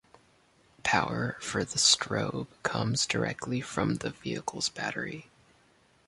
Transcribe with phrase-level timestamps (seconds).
[0.81, 5.29] Power for the strobe comes directly from the vehicle's battery.